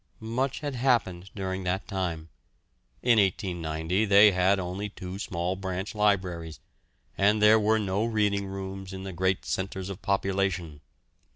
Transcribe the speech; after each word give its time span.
Much 0.33 0.61
had 0.61 0.73
happened 0.73 1.29
during 1.35 1.63
that 1.63 1.87
time. 1.87 2.29
In 3.03 3.19
1890 3.19 4.05
they 4.05 4.31
had 4.31 4.57
only 4.57 4.89
two 4.89 5.19
small 5.19 5.55
branch 5.55 5.93
libraries, 5.93 6.59
and 7.19 7.39
there 7.39 7.59
were 7.59 7.77
no 7.77 8.05
reading 8.05 8.47
rooms 8.47 8.93
in 8.93 9.03
the 9.03 9.13
great 9.13 9.45
centres 9.45 9.89
of 9.91 10.01
population. 10.01 10.81